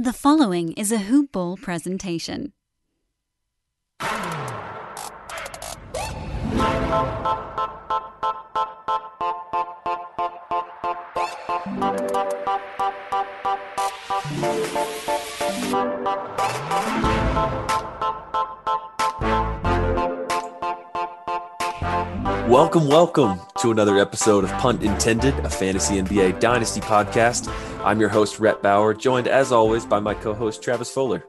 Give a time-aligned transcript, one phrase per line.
[0.00, 2.52] The following is a Hoop Ball presentation.
[22.58, 27.48] Welcome, welcome to another episode of Punt Intended, a fantasy NBA dynasty podcast.
[27.84, 31.24] I'm your host, Rhett Bauer, joined as always by my co-host Travis Fuller.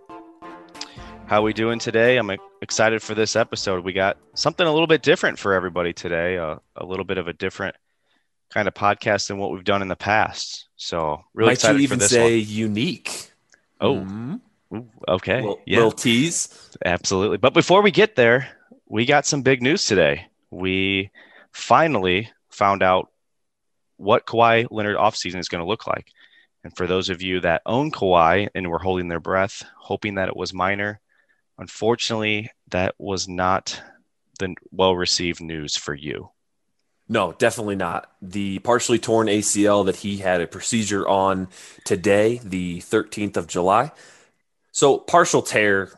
[1.27, 2.17] How we doing today?
[2.17, 2.31] I'm
[2.63, 3.83] excited for this episode.
[3.85, 6.39] We got something a little bit different for everybody today.
[6.39, 7.75] Uh, a little bit of a different
[8.51, 10.67] kind of podcast than what we've done in the past.
[10.77, 12.49] So really Might excited you even for this say one.
[12.49, 13.29] unique?
[13.79, 14.39] Oh, Mhm.
[14.73, 16.75] ooh, okay, Little, yeah, little tease.
[16.83, 17.37] absolutely.
[17.37, 18.47] But before we get there,
[18.87, 20.25] we got some big news today.
[20.51, 21.11] We
[21.51, 23.09] finally found out
[23.97, 26.07] what Kawhi Leonard offseason is going to look like.
[26.63, 30.29] And for those of you that own Kawhi and were holding their breath, hoping that
[30.29, 30.99] it was minor,
[31.57, 33.81] unfortunately, that was not
[34.39, 36.31] the well received news for you.
[37.07, 38.11] No, definitely not.
[38.21, 41.47] The partially torn ACL that he had a procedure on
[41.83, 43.91] today, the 13th of July.
[44.71, 45.91] So partial tear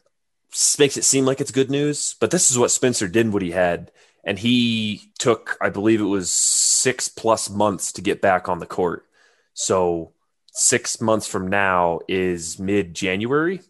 [0.79, 3.91] makes it seem like it's good news, but this is what Spencer Dinwiddie had.
[4.23, 8.65] And he took, I believe it was six plus months to get back on the
[8.67, 9.05] court.
[9.53, 10.13] So
[10.53, 13.61] six months from now is mid January,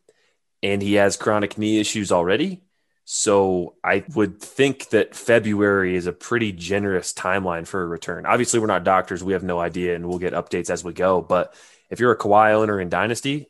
[0.62, 2.62] and he has chronic knee issues already.
[3.06, 8.26] So I would think that February is a pretty generous timeline for a return.
[8.26, 11.22] Obviously, we're not doctors; we have no idea, and we'll get updates as we go.
[11.22, 11.54] But
[11.90, 13.50] if you're a Kawhi owner in Dynasty,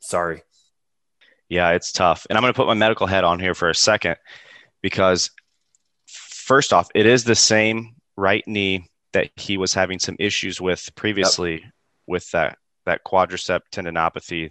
[0.00, 0.42] sorry,
[1.48, 2.26] Yeah, it's tough.
[2.28, 4.16] And I'm going to put my medical head on here for a second
[4.82, 5.30] because,
[6.48, 10.90] first off, it is the same right knee that he was having some issues with
[10.96, 11.64] previously
[12.06, 14.50] with that, that quadricep tendinopathy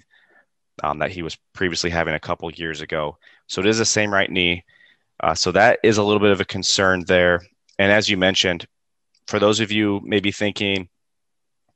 [0.83, 3.17] um, that he was previously having a couple years ago.
[3.47, 4.63] So it is the same right knee.
[5.19, 7.41] Uh, so that is a little bit of a concern there.
[7.79, 8.67] And as you mentioned,
[9.27, 10.87] for those of you maybe thinking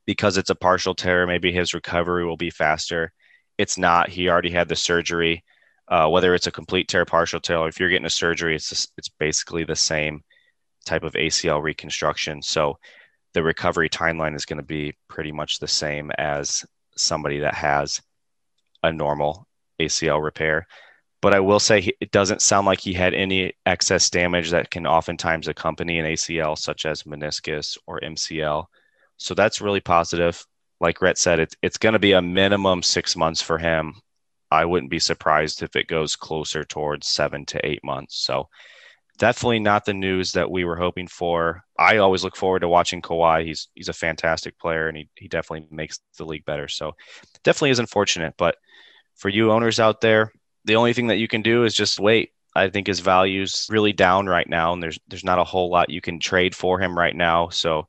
[0.06, 3.12] because it's a partial tear, maybe his recovery will be faster
[3.58, 4.08] it's not.
[4.08, 5.44] He already had the surgery.
[5.92, 8.70] Uh, whether it's a complete tear, partial tear, or if you're getting a surgery, it's
[8.70, 10.22] just, it's basically the same
[10.86, 12.40] type of ACL reconstruction.
[12.40, 12.78] So
[13.34, 16.64] the recovery timeline is going to be pretty much the same as
[16.96, 18.00] somebody that has
[18.82, 19.46] a normal
[19.78, 20.66] ACL repair.
[21.20, 24.70] But I will say he- it doesn't sound like he had any excess damage that
[24.70, 28.64] can oftentimes accompany an ACL, such as meniscus or MCL.
[29.18, 30.42] So that's really positive
[30.82, 33.94] like Rhett said, it's it's going to be a minimum six months for him.
[34.52, 38.18] I wouldn't be surprised if it goes closer towards seven to eight months.
[38.18, 38.48] So
[39.18, 41.64] definitely not the news that we were hoping for.
[41.78, 43.46] I always look forward to watching Kawhi.
[43.46, 46.68] He's he's a fantastic player and he he definitely makes the league better.
[46.68, 46.92] So
[47.44, 48.34] definitely is unfortunate.
[48.36, 48.56] But
[49.16, 50.30] for you owners out there,
[50.64, 52.30] the only thing that you can do is just wait.
[52.54, 55.88] I think his value's really down right now, and there's there's not a whole lot
[55.88, 57.48] you can trade for him right now.
[57.48, 57.88] So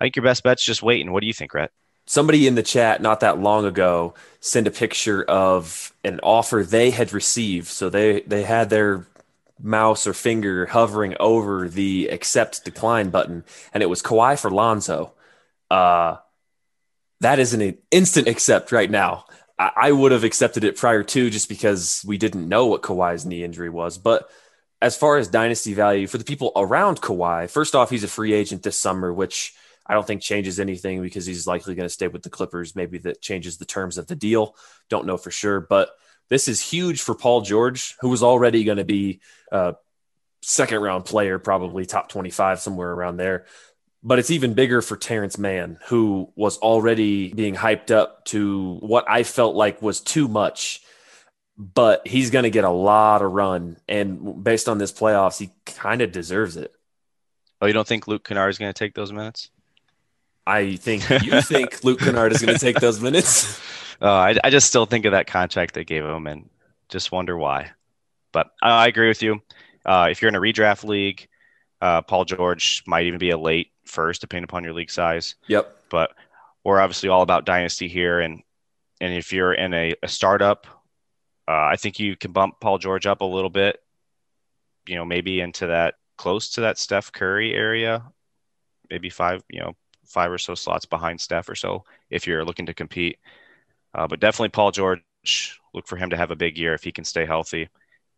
[0.00, 1.10] I think your best bet's just waiting.
[1.10, 1.72] What do you think, Rhett?
[2.08, 6.90] Somebody in the chat not that long ago sent a picture of an offer they
[6.90, 7.68] had received.
[7.68, 9.06] So they they had their
[9.60, 15.12] mouse or finger hovering over the accept decline button, and it was Kawhi for Lonzo.
[15.70, 16.16] Uh,
[17.20, 19.26] that is an instant accept right now.
[19.58, 23.26] I, I would have accepted it prior to just because we didn't know what Kawhi's
[23.26, 23.98] knee injury was.
[23.98, 24.30] But
[24.80, 28.32] as far as dynasty value for the people around Kawhi, first off, he's a free
[28.32, 29.54] agent this summer, which
[29.88, 32.76] I don't think changes anything because he's likely going to stay with the Clippers.
[32.76, 34.54] Maybe that changes the terms of the deal.
[34.90, 35.90] Don't know for sure, but
[36.28, 39.20] this is huge for Paul George, who was already going to be
[39.50, 39.76] a
[40.42, 43.46] second round player, probably top 25, somewhere around there.
[44.02, 49.06] But it's even bigger for Terance Mann, who was already being hyped up to what
[49.08, 50.82] I felt like was too much.
[51.56, 53.78] But he's going to get a lot of run.
[53.88, 56.72] And based on this playoffs, he kind of deserves it.
[57.60, 59.50] Oh, you don't think Luke Kennard is going to take those minutes?
[60.48, 63.60] I think you think Luke Kennard is going to take those minutes.
[64.00, 66.48] Uh, I, I just still think of that contract they gave him and
[66.88, 67.72] just wonder why.
[68.32, 69.42] But uh, I agree with you.
[69.84, 71.28] Uh, if you're in a redraft league,
[71.82, 75.34] uh, Paul George might even be a late first, depending upon your league size.
[75.48, 75.76] Yep.
[75.90, 76.12] But
[76.64, 78.42] we're obviously all about dynasty here, and
[79.00, 80.66] and if you're in a, a startup,
[81.46, 83.80] uh, I think you can bump Paul George up a little bit.
[84.86, 88.02] You know, maybe into that close to that Steph Curry area,
[88.90, 89.76] maybe five, you know,
[90.08, 93.18] five or so slots behind Steph or so if you're looking to compete.
[93.94, 95.02] Uh, but definitely Paul George,
[95.74, 97.68] look for him to have a big year if he can stay healthy.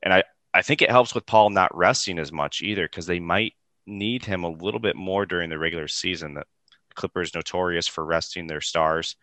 [0.03, 0.23] And I,
[0.55, 3.55] I think it helps with Paul not resting as much either because they might
[3.87, 6.35] need him a little bit more during the regular season.
[6.35, 6.47] That
[6.95, 9.17] Clippers notorious for resting their stars,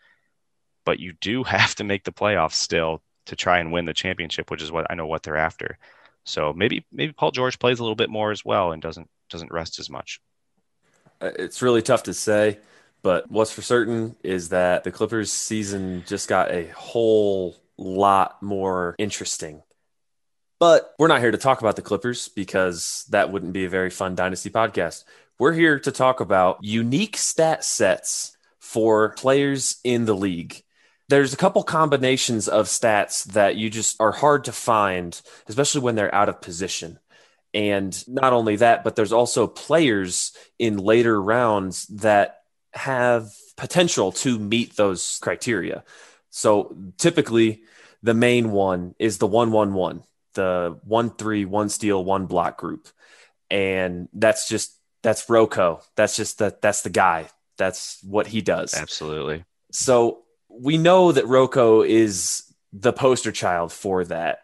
[0.84, 4.50] but you do have to make the playoffs still to try and win the championship,
[4.50, 5.78] which is what I know what they're after.
[6.24, 9.52] So maybe maybe Paul George plays a little bit more as well and doesn't doesn't
[9.52, 10.20] rest as much.
[11.20, 12.58] Uh, It's really tough to say,
[13.02, 18.94] but what's for certain is that the Clippers season just got a whole lot more
[18.98, 19.62] interesting.
[20.58, 23.90] But we're not here to talk about the Clippers because that wouldn't be a very
[23.90, 25.04] fun dynasty podcast.
[25.38, 30.62] We're here to talk about unique stat sets for players in the league.
[31.08, 35.94] There's a couple combinations of stats that you just are hard to find, especially when
[35.94, 36.98] they're out of position.
[37.58, 44.38] And not only that, but there's also players in later rounds that have potential to
[44.38, 45.82] meet those criteria.
[46.30, 47.62] So typically,
[48.00, 52.86] the main one is the 111, the 1 3, 1 steal, 1 block group.
[53.50, 54.72] And that's just,
[55.02, 55.80] that's Rocco.
[55.96, 57.26] That's just that, that's the guy.
[57.56, 58.72] That's what he does.
[58.72, 59.44] Absolutely.
[59.72, 64.42] So we know that Rocco is the poster child for that.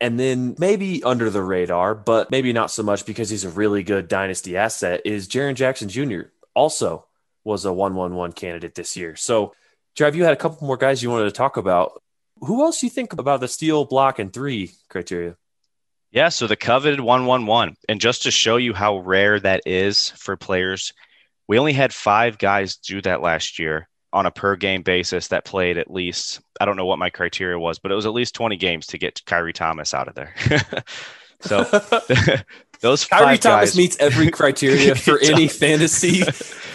[0.00, 3.82] And then maybe under the radar, but maybe not so much because he's a really
[3.82, 6.22] good dynasty asset, is Jaren Jackson Jr.
[6.54, 7.06] Also
[7.44, 9.16] was a 111 candidate this year.
[9.16, 9.54] So,
[9.96, 12.00] Trav, you had a couple more guys you wanted to talk about.
[12.40, 15.36] Who else do you think about the steal, block, and three criteria?
[16.12, 17.76] Yeah, so the coveted 111.
[17.88, 20.92] And just to show you how rare that is for players,
[21.48, 25.44] we only had five guys do that last year on a per game basis that
[25.44, 28.34] played at least, I don't know what my criteria was, but it was at least
[28.34, 30.34] 20 games to get Kyrie Thomas out of there.
[31.40, 31.64] so
[32.80, 36.22] those Kyrie five Thomas guys, meets every criteria for any fantasy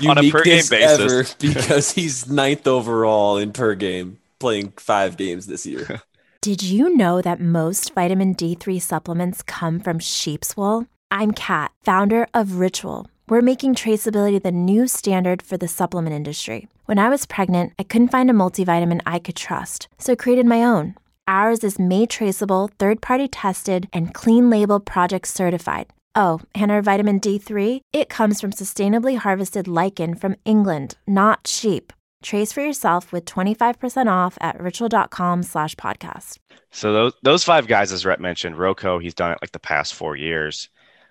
[0.07, 0.71] On a per game basis.
[0.71, 6.01] ever because he's ninth overall in per game, playing five games this year.
[6.41, 10.87] Did you know that most vitamin D3 supplements come from sheep's wool?
[11.09, 13.07] I'm Kat, founder of Ritual.
[13.29, 16.67] We're making traceability the new standard for the supplement industry.
[16.85, 20.45] When I was pregnant, I couldn't find a multivitamin I could trust, so I created
[20.45, 20.95] my own.
[21.25, 25.87] Ours is made traceable, third party tested, and clean label project certified.
[26.15, 27.79] Oh, and our vitamin D3?
[27.93, 31.93] It comes from sustainably harvested lichen from England, not sheep.
[32.23, 36.39] Trace for yourself with 25% off at ritual.com slash podcast.
[36.71, 39.93] So those those five guys, as Rhett mentioned, Rocco, he's done it like the past
[39.93, 40.69] four years.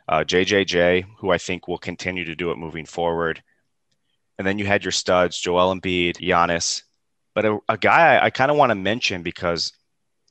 [0.08, 3.42] Uh, JJJ, who I think will continue to do it moving forward.
[4.38, 6.82] And then you had your studs, Joel Embiid, Giannis.
[7.34, 9.72] But a, a guy I, I kind of want to mention because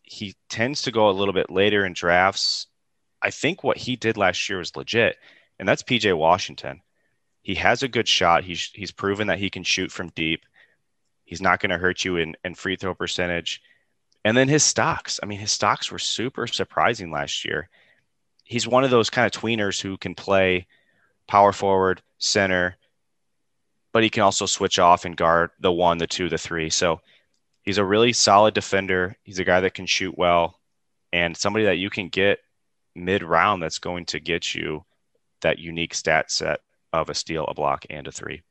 [0.04, 2.68] he tends to go a little bit later in drafts.
[3.22, 5.18] I think what he did last year was legit,
[5.58, 6.82] and that's PJ Washington.
[7.42, 8.44] He has a good shot.
[8.44, 10.46] He's he's proven that he can shoot from deep.
[11.24, 13.62] He's not going to hurt you in, in free throw percentage.
[14.25, 15.20] And then his stocks.
[15.24, 17.70] I mean, his stocks were super surprising last year.
[18.51, 20.67] He's one of those kind of tweeners who can play
[21.25, 22.75] power forward, center,
[23.93, 26.70] but he can also switch off and guard the one, the two, the three.
[26.70, 27.00] So
[27.62, 29.15] he's a really solid defender.
[29.24, 30.60] He's a guy that can shoot well
[31.13, 32.39] and somebody that you can get
[32.93, 34.84] mid round that's going to get you
[35.39, 36.60] that unique stat set
[36.91, 38.41] of a steal, a block, and a three.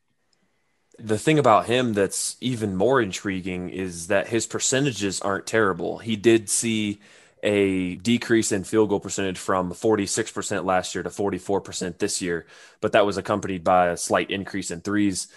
[0.98, 5.98] the thing about him that's even more intriguing is that his percentages aren't terrible.
[5.98, 7.00] He did see
[7.42, 12.46] a decrease in field goal percentage from 46% last year to 44% this year,
[12.80, 15.28] but that was accompanied by a slight increase in threes.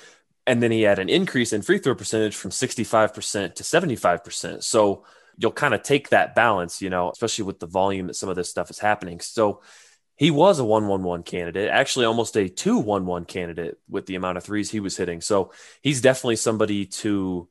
[0.45, 4.63] And then he had an increase in free throw percentage from 65% to 75%.
[4.63, 5.05] So
[5.37, 8.35] you'll kind of take that balance, you know, especially with the volume that some of
[8.35, 9.19] this stuff is happening.
[9.19, 9.61] So
[10.15, 14.69] he was a 1-1-1 candidate, actually almost a 2-1-1 candidate with the amount of threes
[14.69, 15.21] he was hitting.
[15.21, 17.47] So he's definitely somebody to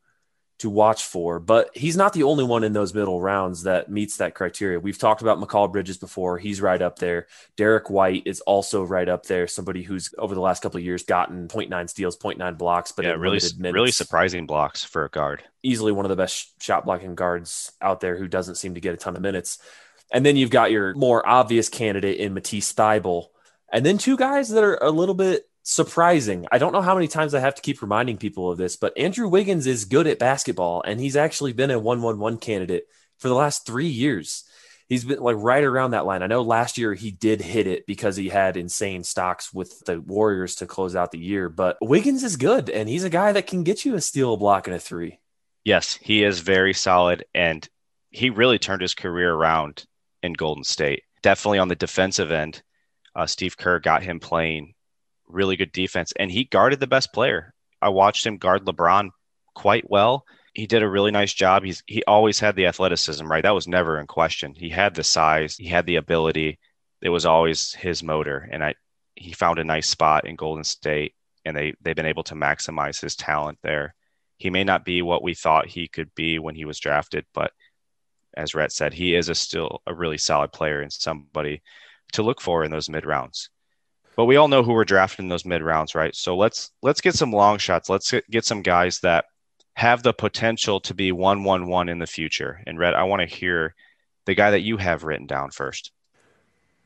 [0.62, 4.18] to watch for, but he's not the only one in those middle rounds that meets
[4.18, 4.78] that criteria.
[4.78, 6.38] We've talked about Mikal Bridges before.
[6.38, 7.26] He's right up there.
[7.56, 9.48] Derrick White is also right up there.
[9.48, 13.10] Somebody who's over the last couple of years gotten 0.9 steals, 0.9 blocks, but yeah,
[13.10, 15.42] really, really surprising blocks for a guard.
[15.64, 18.94] Easily one of the best shot blocking guards out there who doesn't seem to get
[18.94, 19.58] a ton of minutes.
[20.12, 23.26] And then you've got your more obvious candidate in Matisse Thybulle.
[23.72, 26.46] And then two guys that are a little bit surprising.
[26.50, 28.96] I don't know how many times I have to keep reminding people of this, but
[28.98, 32.84] Andrew Wiggins is good at basketball, and he's actually been a 1 1 1 candidate
[33.18, 34.44] for the last three years.
[34.88, 36.22] He's been like right around that line.
[36.22, 40.00] I know last year he did hit it because he had insane stocks with the
[40.00, 43.46] Warriors to close out the year, but Wiggins is good, and he's a guy that
[43.46, 45.20] can get you a steal, a block, and a three.
[45.64, 47.66] Yes, he is very solid, and
[48.10, 49.86] he really turned his career around
[50.22, 51.04] in Golden State.
[51.22, 52.62] Definitely on the defensive end,
[53.14, 54.74] uh, Steve Kerr got him playing
[55.32, 57.54] really good defense, and he guarded the best player.
[57.80, 59.10] I watched him guard LeBron
[59.54, 60.24] quite well.
[60.54, 61.64] He did a really nice job.
[61.64, 63.42] He's he always had the athleticism, right?
[63.42, 64.54] That was never in question.
[64.54, 66.58] He had the size, he had the ability.
[67.00, 68.74] It was always his motor, and I
[69.16, 73.00] he found a nice spot in Golden State, and they they've been able to maximize
[73.00, 73.94] his talent there.
[74.36, 77.52] He may not be what we thought he could be when he was drafted, but
[78.34, 81.62] as Rhett said, he is a still a really solid player and somebody
[82.12, 83.50] to look for in those mid rounds.
[84.16, 86.14] But we all know who we're drafting in those mid rounds, right?
[86.14, 87.88] So let's let's get some long shots.
[87.88, 89.24] Let's get some guys that
[89.74, 92.62] have the potential to be one one one in the future.
[92.66, 93.74] And Rhett, I want to hear
[94.26, 95.92] the guy that you have written down first.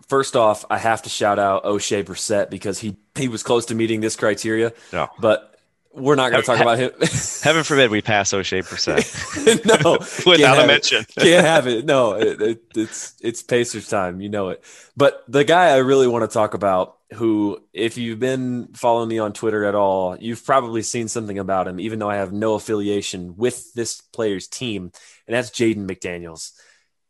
[0.09, 3.75] First off, I have to shout out Oshae Brissett because he he was close to
[3.75, 4.73] meeting this criteria.
[4.93, 5.09] No.
[5.19, 5.56] But
[5.97, 6.91] we're not going to talk about him.
[7.43, 9.65] Heaven forbid we pass Oshae Brissett.
[9.83, 9.93] no,
[10.31, 11.01] without a mention.
[11.01, 11.15] It.
[11.15, 11.85] Can't have it.
[11.87, 14.21] No, it, it, it's it's Pacers time.
[14.21, 14.63] You know it.
[14.97, 19.19] But the guy I really want to talk about, who, if you've been following me
[19.19, 22.55] on Twitter at all, you've probably seen something about him, even though I have no
[22.55, 24.93] affiliation with this player's team,
[25.27, 26.53] and that's Jaden McDaniels.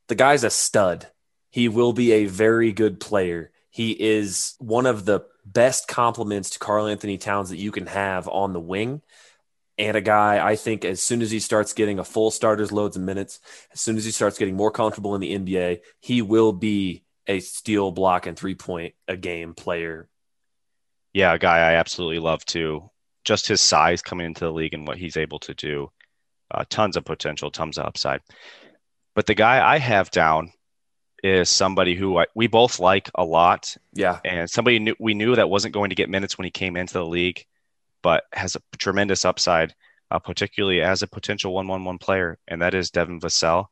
[0.09, 1.09] The guy's a stud.
[1.51, 3.51] He will be a very good player.
[3.77, 8.55] He is one of the best complements to Karl-Anthony Towns that you can have on
[8.55, 9.03] the wing.
[9.77, 12.97] And a guy, I think, as soon as he starts getting a full starters loads
[12.97, 13.39] of minutes,
[13.75, 17.41] as soon as he starts getting more comfortable in the NBA, he will be a
[17.41, 20.09] steal, block, and three point a game player.
[21.13, 22.91] Yeah, a guy I absolutely love too.
[23.27, 25.93] Just his size coming into the league and what he's able to do.
[26.51, 28.23] Uh, tons of potential, tons of upside.
[29.15, 30.53] But the guy I have down
[31.23, 33.77] is somebody who I, we both like a lot.
[33.93, 34.21] Yeah.
[34.25, 36.95] And somebody knew, we knew that wasn't going to get minutes when he came into
[36.95, 37.45] the league,
[38.03, 39.75] but has a tremendous upside,
[40.11, 43.67] uh, particularly as a potential one-one-one player, and that is Devin Vassell.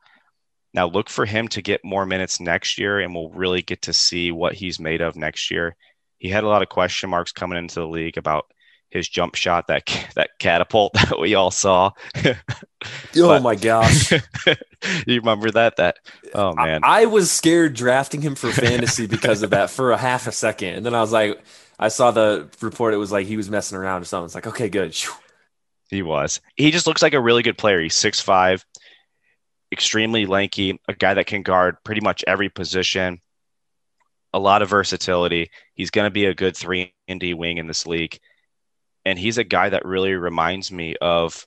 [0.72, 3.92] Now look for him to get more minutes next year, and we'll really get to
[3.92, 5.76] see what he's made of next year.
[6.18, 8.46] He had a lot of question marks coming into the league about
[8.94, 9.82] his jump shot, that
[10.14, 11.90] that catapult that we all saw.
[13.16, 14.12] oh my gosh!
[15.06, 15.76] you remember that?
[15.76, 15.96] That
[16.32, 19.98] oh man, I, I, was scared drafting him for fantasy because of that for a
[19.98, 21.42] half a second, and then I was like,
[21.78, 22.94] I saw the report.
[22.94, 24.26] It was like he was messing around or something.
[24.26, 24.96] It's like, okay, good.
[25.90, 26.40] He was.
[26.56, 27.82] He just looks like a really good player.
[27.82, 28.64] He's six five,
[29.72, 33.20] extremely lanky, a guy that can guard pretty much every position.
[34.32, 35.50] A lot of versatility.
[35.74, 38.18] He's going to be a good three and D wing in this league
[39.04, 41.46] and he's a guy that really reminds me of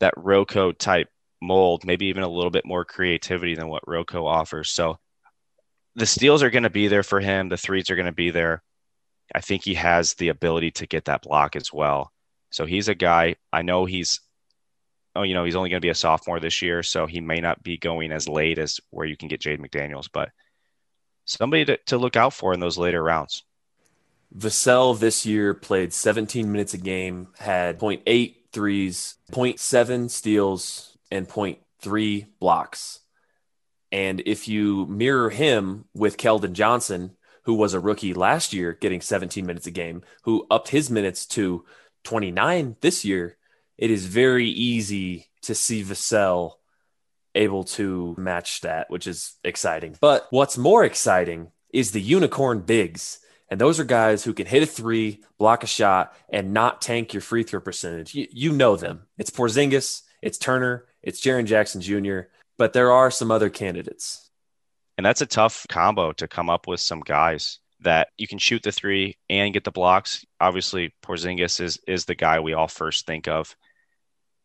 [0.00, 1.08] that Roko type
[1.42, 4.70] mold, maybe even a little bit more creativity than what Roko offers.
[4.70, 4.98] So
[5.94, 7.48] the steals are going to be there for him.
[7.48, 8.62] The threes are going to be there.
[9.34, 12.12] I think he has the ability to get that block as well.
[12.50, 13.36] So he's a guy.
[13.52, 14.20] I know he's,
[15.14, 17.40] oh, you know, he's only going to be a sophomore this year, so he may
[17.40, 20.30] not be going as late as where you can get Jade McDaniels, but
[21.24, 23.42] somebody to, to look out for in those later rounds.
[24.34, 32.26] Vassell this year played 17 minutes a game, had 0.8 threes, 0.7 steals, and 0.3
[32.38, 33.00] blocks.
[33.92, 39.00] And if you mirror him with Keldon Johnson, who was a rookie last year getting
[39.00, 41.64] 17 minutes a game, who upped his minutes to
[42.04, 43.36] 29 this year,
[43.78, 46.54] it is very easy to see Vassell
[47.34, 49.96] able to match that, which is exciting.
[50.00, 54.62] But what's more exciting is the unicorn bigs and those are guys who can hit
[54.62, 58.14] a three, block a shot, and not tank your free throw percentage.
[58.14, 59.06] You, you know them.
[59.18, 62.20] It's Porzingis, it's Turner, it's Jaren Jackson Jr.,
[62.58, 64.30] but there are some other candidates.
[64.96, 67.60] And that's a tough combo to come up with some guys.
[67.80, 70.24] that you can shoot the three and get the blocks.
[70.40, 73.54] Obviously, Porzingis is is the guy we all first think of.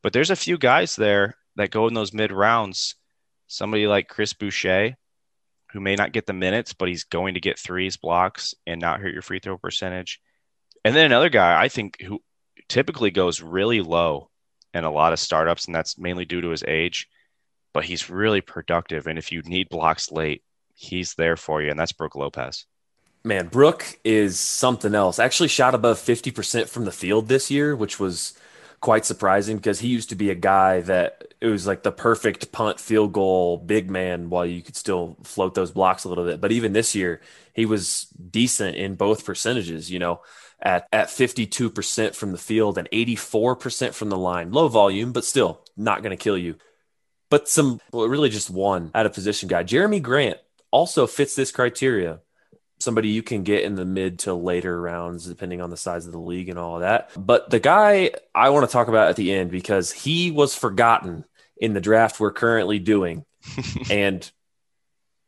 [0.03, 2.95] But there's a few guys there that go in those mid rounds.
[3.47, 4.95] Somebody like Chris Boucher,
[5.73, 8.99] who may not get the minutes, but he's going to get threes, blocks, and not
[8.99, 10.19] hurt your free throw percentage.
[10.83, 12.21] And then another guy I think who
[12.67, 14.29] typically goes really low
[14.73, 17.07] in a lot of startups, and that's mainly due to his age,
[17.73, 19.07] but he's really productive.
[19.07, 22.65] And if you need blocks late, he's there for you, and that's Brook Lopez.
[23.23, 25.19] Man, Brook is something else.
[25.19, 28.33] Actually, shot above 50% from the field this year, which was
[28.81, 32.51] quite surprising because he used to be a guy that it was like the perfect
[32.51, 36.41] punt field goal big man while you could still float those blocks a little bit.
[36.41, 37.21] But even this year,
[37.53, 40.21] he was decent in both percentages, you know,
[40.59, 44.51] at, at 52% from the field and 84% from the line.
[44.51, 46.55] Low volume, but still not going to kill you.
[47.29, 49.63] But some, well, really just one out of position guy.
[49.63, 50.37] Jerami Grant
[50.71, 52.19] also fits this criteria
[52.81, 56.11] somebody you can get in the mid to later rounds, depending on the size of
[56.11, 57.11] the league and all of that.
[57.15, 61.25] But the guy I want to talk about at the end because he was forgotten
[61.57, 63.25] in the draft we're currently doing.
[63.91, 64.29] and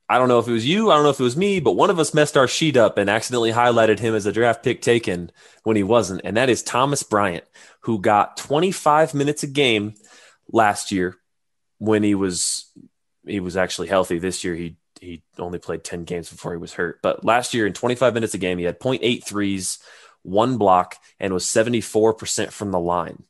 [0.09, 1.73] I don't know if it was you, I don't know if it was me, but
[1.73, 4.81] one of us messed our sheet up and accidentally highlighted him as a draft pick
[4.81, 5.31] taken
[5.63, 6.21] when he wasn't.
[6.23, 7.45] And that is Thomas Bryant,
[7.81, 9.93] who got 25 minutes a game
[10.51, 11.17] last year
[11.77, 12.71] when he was
[13.25, 14.19] he was actually healthy.
[14.19, 16.99] This year he he only played 10 games before he was hurt.
[17.03, 19.79] But last year in 25 minutes a game, he had 0.8 threes,
[20.23, 23.23] one block, and was 74% from the line.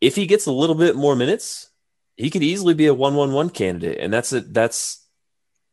[0.00, 1.70] If he gets a little bit more minutes,
[2.16, 3.98] he could easily be a 1-1-1 candidate.
[4.00, 5.06] And that's a, that's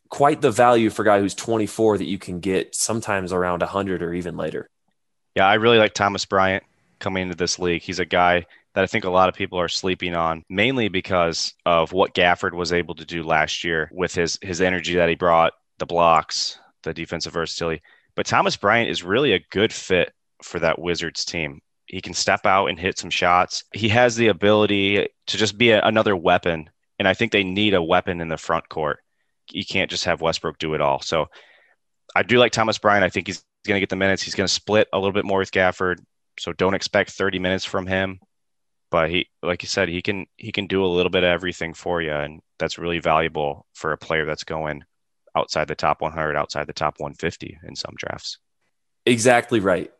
[0.09, 4.03] quite the value for a guy who's 24 that you can get sometimes around 100
[4.03, 4.69] or even later.
[5.35, 6.63] Yeah, I really like Thomas Bryant
[6.99, 7.81] coming into this league.
[7.81, 11.53] He's a guy that I think a lot of people are sleeping on, mainly because
[11.65, 15.15] of what Gafford was able to do last year with his his energy that he
[15.15, 17.81] brought, the blocks, the defensive versatility.
[18.15, 20.13] But Thomas Bryant is really a good fit
[20.43, 21.61] for that Wizards team.
[21.85, 23.65] He can step out and hit some shots.
[23.73, 27.73] He has the ability to just be a, another weapon, and I think they need
[27.73, 28.99] a weapon in the front court.
[29.51, 31.01] You can't just have Westbrook do it all.
[31.01, 31.27] So
[32.15, 33.03] I do like Thomas Bryant.
[33.03, 34.21] I think he's going to get the minutes.
[34.21, 35.97] He's going to split a little bit more with Gafford.
[36.39, 38.19] So don't expect 30 minutes from him
[38.91, 41.73] but he like you said he can he can do a little bit of everything
[41.73, 44.83] for you and that's really valuable for a player that's going
[45.35, 48.37] outside the top 100 outside the top 150 in some drafts.
[49.05, 49.91] Exactly right.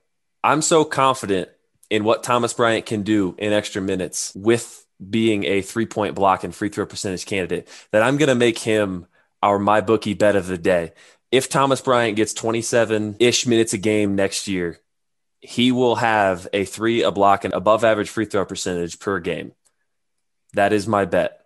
[0.44, 1.50] I'm so confident
[1.90, 6.44] in what thomas bryant can do in extra minutes with being a three point block
[6.44, 9.08] and free throw percentage candidate that i'm going to make him
[9.42, 10.94] our MyBookie bet of the day.
[11.32, 14.81] If thomas bryant gets 27 ish minutes a game next year
[15.42, 19.54] he will have a three, a block, and above average free throw percentage per game.
[20.54, 21.40] That is my bet.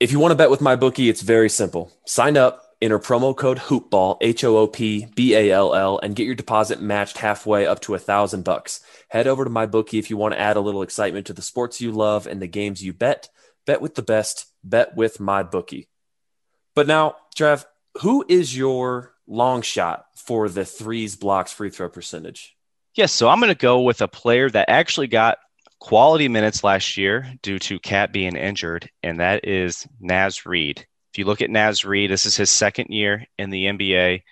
[0.00, 1.92] If you want to bet with MyBookie, it's very simple.
[2.06, 6.16] Sign up, enter promo code hoopball H O O P B A L L, and
[6.16, 8.80] get your deposit matched halfway up to a thousand bucks.
[9.08, 11.80] Head over to MyBookie if you want to add a little excitement to the sports
[11.80, 13.28] you love and the games you bet.
[13.66, 14.46] Bet with the best.
[14.64, 15.88] Bet with MyBookie.
[16.74, 17.66] But now, Trev,
[18.02, 22.55] who is your long shot for the threes blocks free throw percentage?
[22.96, 25.36] Yes, so I'm going to go with a player that actually got
[25.80, 30.86] quality minutes last year due to KAT being injured, and that is Naz Reid.
[31.12, 34.22] If you look at Naz Reid, this is his second year in the NBA.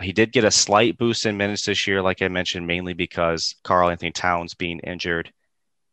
[0.00, 3.54] He did get a slight boost in minutes this year, like I mentioned, mainly because
[3.62, 5.32] Karl-Anthony Towns being injured.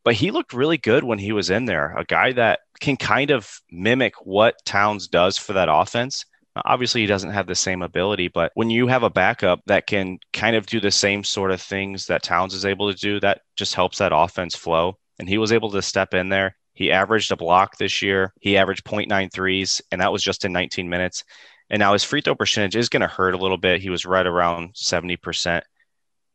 [0.04, 1.96] But he looked really good when he was in there.
[1.96, 6.26] A guy that can kind of mimic what Towns does for that offense
[6.64, 10.20] Obviously, he doesn't have the same ability, but when you have a backup that can
[10.32, 13.42] kind of do the same sort of things that Towns is able to do, that
[13.58, 14.98] just helps that offense flow.
[15.20, 16.56] And he was able to step in there.
[16.74, 18.34] He averaged a block this year.
[18.40, 21.24] He averaged 0.9 threes, and that was just in 19 minutes.
[21.70, 23.82] And now his free throw percentage is going to hurt a little bit.
[23.82, 25.62] He was right around 70%.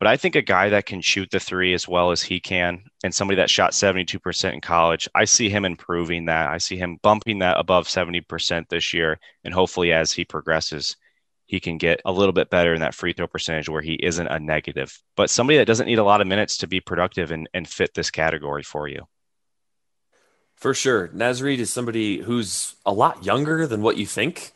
[0.01, 2.85] But I think a guy that can shoot the three as well as he can,
[3.05, 6.49] and somebody that shot 72% in college, I see him improving that.
[6.49, 9.21] I see him bumping that above 70% this year.
[9.45, 10.97] And hopefully, as he progresses,
[11.45, 14.27] he can get a little bit better in that free throw percentage where he isn't
[14.27, 14.99] a negative.
[15.17, 17.93] But somebody that doesn't need a lot of minutes to be productive and, and fit
[17.93, 19.07] this category for you.
[20.55, 21.11] For sure.
[21.13, 24.53] Naz is somebody who's a lot younger than what you think.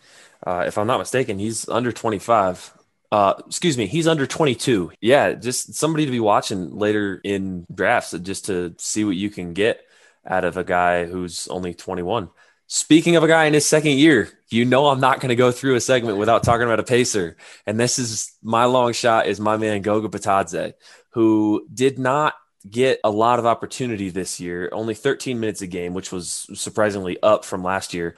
[0.47, 2.73] Uh, if I'm not mistaken, he's under 25.
[3.15, 4.91] Uh, excuse me, he's under 22.
[5.01, 9.53] Yeah, just somebody to be watching later in drafts just to see what you can
[9.53, 9.83] get
[10.27, 12.29] out of a guy who's only 21.
[12.67, 15.53] Speaking of a guy in his second year, you know I'm not going to go
[15.53, 17.37] through a segment without talking about a pacer.
[17.67, 20.73] And this is my long shot is my man Goga Bitadze,
[21.11, 22.35] who did not
[22.69, 27.23] get a lot of opportunity this year, only 13 minutes a game, which was surprisingly
[27.23, 28.17] up from last year.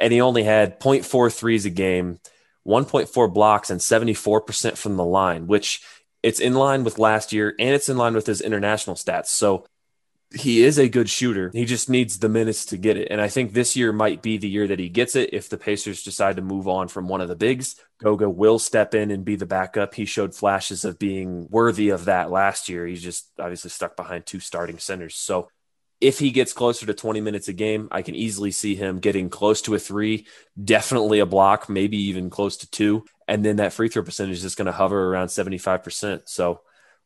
[0.00, 2.18] And he only had 0.43s a game
[2.66, 5.82] 1.4 blocks, and 74% from the line, which
[6.22, 9.26] it's in line with last year and it's in line with his international stats.
[9.26, 9.64] So
[10.34, 11.50] he is a good shooter.
[11.52, 13.08] He just needs the minutes to get it.
[13.12, 15.32] And I think this year might be the year that he gets it.
[15.32, 18.94] If the Pacers decide to move on from one of the bigs, Goga will step
[18.94, 19.94] in and be the backup.
[19.94, 22.86] He showed flashes of being worthy of that last year.
[22.86, 25.14] He's just obviously stuck behind two starting centers.
[25.14, 25.48] So
[26.00, 29.30] if he gets closer to 20 minutes a game, I can easily see him getting
[29.30, 30.26] close to a three,
[30.62, 33.04] definitely a block, maybe even close to two.
[33.26, 36.22] And then that free throw percentage is just going to hover around 75%.
[36.26, 36.60] So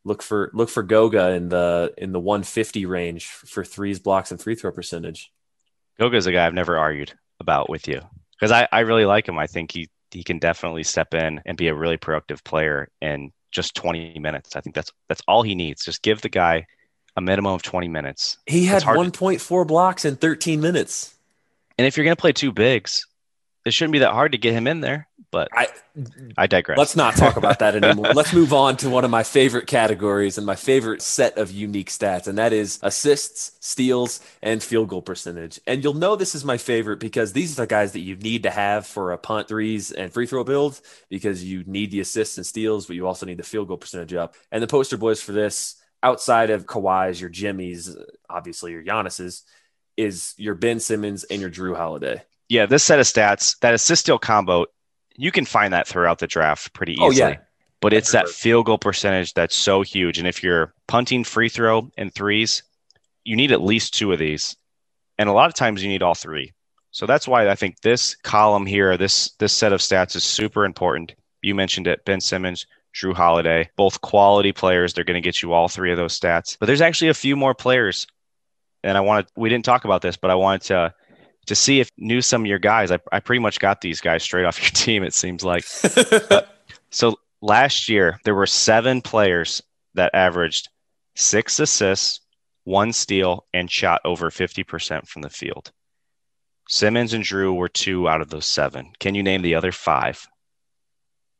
[0.04, 4.40] look for look for Goga in the in the 150 range for threes, blocks, and
[4.40, 5.30] free throw percentage.
[5.98, 8.00] Goga is a guy I've never argued about with you
[8.32, 9.38] because I, I really like him.
[9.38, 13.30] I think he he can definitely step in and be a really productive player in
[13.52, 14.56] just 20 minutes.
[14.56, 15.84] I think that's that's all he needs.
[15.84, 16.66] Just give the guy
[17.16, 18.38] a minimum of 20 minutes.
[18.46, 21.14] He had 1.4 blocks in 13 minutes.
[21.78, 23.06] And if you're going to play two bigs,
[23.64, 25.06] it shouldn't be that hard to get him in there.
[25.30, 25.68] But I,
[26.36, 26.76] I digress.
[26.76, 28.12] Let's not talk about that anymore.
[28.14, 31.88] let's move on to one of my favorite categories and my favorite set of unique
[31.88, 35.60] stats, and that is assists, steals, and field goal percentage.
[35.68, 38.42] And you'll know this is my favorite because these are the guys that you need
[38.42, 42.36] to have for a punt, threes, and free throw build because you need the assists
[42.36, 44.34] and steals, but you also need the field goal percentage up.
[44.50, 47.96] And the poster boys for this outside of Kawhi's, your Jimmy's,
[48.28, 49.42] obviously your Giannis's,
[49.96, 52.22] is your Ben Simmons and your Jrue Holiday.
[52.48, 54.66] Yeah, this set of stats, that assist steal combo,
[55.16, 57.22] you can find that throughout the draft pretty easily.
[57.22, 57.36] Oh, yeah.
[57.80, 60.18] But it's that field goal percentage that's so huge.
[60.18, 62.62] And if you're punting free throw and threes,
[63.24, 64.56] you need at least two of these.
[65.18, 66.52] And a lot of times you need all three.
[66.90, 70.64] So that's why I think this column here, this this set of stats is super
[70.64, 71.14] important.
[71.40, 74.92] You mentioned it, Ben Simmons, Jrue Holiday, both quality players.
[74.92, 76.56] They're going to get you all three of those stats.
[76.58, 78.06] But there's actually a few more players,
[78.82, 80.94] and I wanted we didn't talk about this, but I wanted to
[81.46, 82.90] to see if knew some of your guys.
[82.90, 85.02] I, I pretty much got these guys straight off your team.
[85.02, 85.64] It seems like.
[86.90, 89.62] so last year there were seven players
[89.94, 90.68] that averaged
[91.16, 92.20] six assists,
[92.64, 95.72] one steal, and shot over fifty percent from the field.
[96.68, 98.92] Simmons and Jrue were two out of those seven.
[99.00, 100.24] Can you name the other five?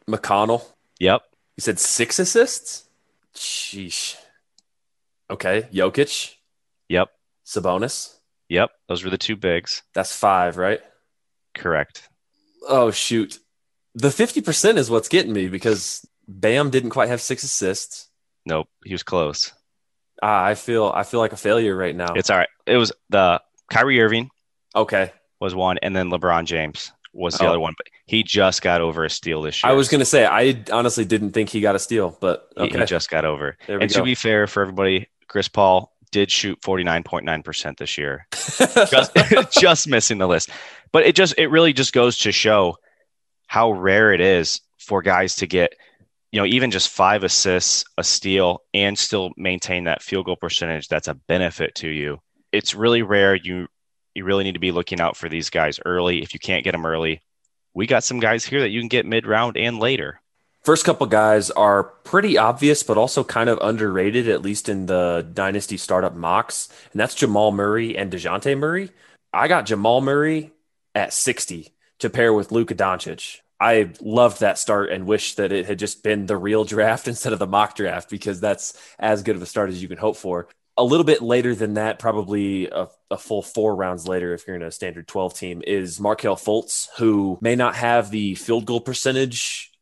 [0.09, 0.65] McConnell.
[0.99, 1.23] Yep.
[1.61, 2.89] You said six assists?
[3.35, 4.17] Sheesh.
[5.29, 5.69] Okay.
[5.71, 6.37] Jokic.
[6.89, 7.09] Yep.
[7.45, 8.15] Sabonis.
[8.49, 8.71] Yep.
[8.89, 9.83] Those were the two bigs.
[9.93, 10.81] That's five, right?
[11.55, 12.09] Correct.
[12.67, 13.39] Oh, shoot.
[13.95, 18.09] The 50% is what's getting me because Bam didn't quite have six assists.
[18.47, 18.69] Nope.
[18.83, 19.53] He was close.
[20.23, 22.15] Ah, I feel I feel like a failure right now.
[22.15, 22.49] It's all right.
[22.65, 23.39] It was the
[23.71, 24.31] Kyrie Irving.
[24.75, 25.13] Okay.
[25.43, 27.49] Was one, and then LeBron James was the oh.
[27.49, 29.71] other one, but he just got over a steal this year.
[29.71, 32.73] I was going to say, I honestly didn't think he got a steal, but okay.
[32.73, 33.57] he, he just got over.
[33.69, 33.87] and go.
[33.87, 39.13] to be fair for everybody, Chris Paul did shoot 49.9% this year, just,
[39.53, 40.51] just missing the list.
[40.93, 42.77] But it just, it really just goes to show
[43.47, 45.75] how rare it is for guys to get,
[46.33, 50.89] you know, even just five assists, a steal, and still maintain that field goal percentage
[50.89, 52.19] that's a benefit to you.
[52.53, 53.35] It's really rare.
[53.35, 53.69] You
[54.15, 56.23] you really need to be looking out for these guys early.
[56.23, 57.21] If you can't get them early,
[57.75, 60.21] we got some guys here that you can get mid round and later.
[60.63, 65.27] First couple guys are pretty obvious, but also kind of underrated, at least in the
[65.33, 68.91] dynasty startup mocks, and that's Jamal Murray and Dejounte Murray.
[69.33, 70.53] I got Jamal Murray
[70.95, 73.39] at 60 to pair with Luka Doncic.
[73.59, 77.33] I loved that start and wish that it had just been the real draft instead
[77.33, 80.17] of the mock draft because that's as good of a start as you can hope
[80.17, 80.49] for
[80.81, 84.57] a little bit later than that, probably a, a, full four rounds later, if you're
[84.57, 88.81] in a standard 12 team, is Markelle Fultz, who may not have the field goal
[88.81, 89.73] percentage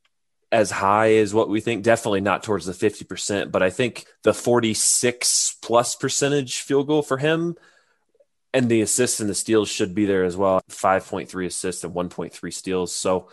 [0.51, 1.85] as high as what we think.
[1.85, 7.19] Definitely not towards the 50%, but I think the 46 plus percentage field goal for
[7.19, 7.55] him
[8.53, 12.53] and the assists and the steals should be there as well 5.3 assists and 1.3
[12.53, 12.97] steals.
[12.97, 13.29] So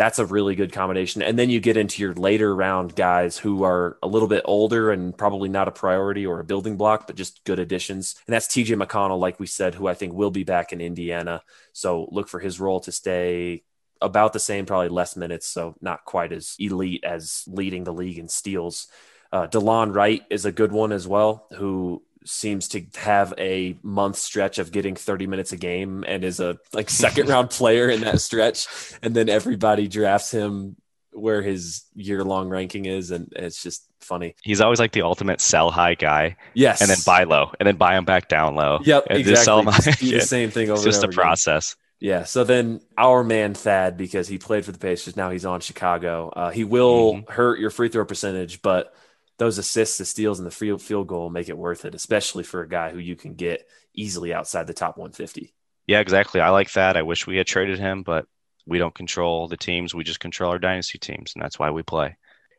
[0.00, 1.20] that's a really good combination.
[1.20, 4.90] And then you get into your later round guys who are a little bit older
[4.90, 8.14] and probably not a priority or a building block, but just good additions.
[8.26, 11.42] And that's TJ McConnell, like we said, who I think will be back in Indiana.
[11.74, 13.62] So look for his role to stay
[14.00, 15.46] about the same, probably less minutes.
[15.46, 18.86] So not quite as elite as leading the league in steals.
[19.30, 24.16] Uh, Delon Wright is a good one as well, who seems to have a month
[24.16, 28.00] stretch of getting 30 minutes a game and is a like second round player in
[28.02, 28.66] that stretch
[29.02, 30.76] and then everybody drafts him
[31.12, 35.40] where his year long ranking is and it's just funny he's always like the ultimate
[35.40, 38.78] sell high guy yes and then buy low and then buy him back down low
[38.82, 39.64] yep and exactly.
[39.64, 42.24] just the same thing over it's just a process yeah.
[42.24, 46.30] So then our man Thad, because he played for the Pacers, now he's on Chicago.
[46.34, 47.30] Uh, he will mm-hmm.
[47.30, 48.94] hurt your free throw percentage, but
[49.40, 52.60] those assists, the steals, and the field field goal make it worth it, especially for
[52.60, 55.54] a guy who you can get easily outside the top 150.
[55.86, 56.42] Yeah, exactly.
[56.42, 56.98] I like that.
[56.98, 58.26] I wish we had traded him, but
[58.66, 59.94] We don't control the teams.
[59.94, 62.16] We just control our dynasty teams, and that's why we play.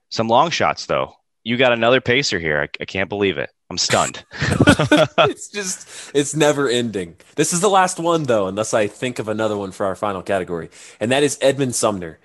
[0.10, 1.13] Some long shots, though.
[1.44, 2.60] You got another pacer here.
[2.62, 3.52] I, I can't believe it.
[3.70, 4.26] I'm stunned.
[5.30, 7.15] it's just it's never ending.
[7.36, 10.24] This is the last one though, unless I think of another one for our final
[10.24, 12.20] category, and that is Edmund Sumner,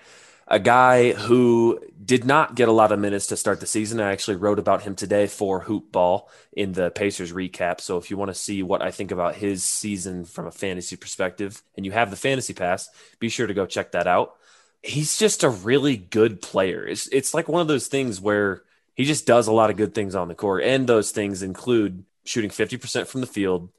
[0.47, 3.99] a guy who did not get a lot of minutes to start the season.
[3.99, 7.81] I actually wrote about him today for Hoop Ball in the Pacers recap.
[7.81, 10.95] So if you want to see what I think about his season from a fantasy
[10.95, 14.35] perspective, and you have the fantasy pass, be sure to go check that out.
[14.81, 16.87] He's just a really good player.
[16.87, 19.93] It's it's like one of those things where he just does a lot of good
[19.93, 20.63] things on the court.
[20.63, 23.69] And those things include shooting 50% from the field,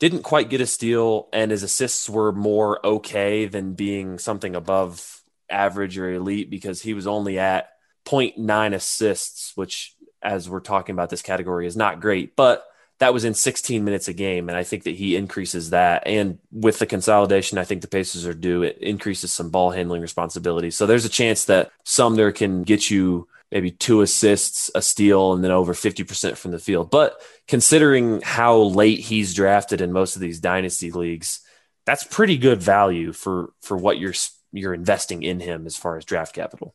[0.00, 5.19] didn't quite get a steal, and his assists were more okay than being something above
[5.50, 7.70] average or elite because he was only at
[8.06, 12.36] 0.9 assists, which, as we're talking about this category, is not great.
[12.36, 12.64] But
[12.98, 14.48] that was in 16 minutes a game.
[14.48, 16.02] And I think that he increases that.
[16.06, 18.62] And with the consolidation, I think the Pacers are due.
[18.62, 20.70] It increases some ball handling responsibility.
[20.70, 25.42] So there's a chance that Sumner can get you maybe two assists, a steal, and
[25.42, 26.90] then over 50% from the field.
[26.90, 31.40] But considering how late he's drafted in most of these dynasty leagues,
[31.84, 34.14] that's pretty good value for for what you're
[34.52, 36.74] you're investing in him as far as draft capital.